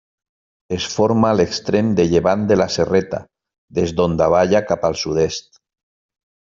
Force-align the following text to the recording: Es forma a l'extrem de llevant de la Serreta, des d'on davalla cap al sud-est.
Es 0.77 0.87
forma 0.93 1.29
a 1.31 1.33
l'extrem 1.41 1.91
de 2.01 2.07
llevant 2.15 2.47
de 2.53 2.59
la 2.59 2.69
Serreta, 2.79 3.21
des 3.81 3.97
d'on 4.01 4.19
davalla 4.25 4.67
cap 4.73 4.93
al 4.93 5.03
sud-est. 5.07 5.65